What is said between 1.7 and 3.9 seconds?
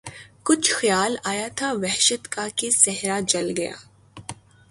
وحشت کا کہ صحرا جل گیا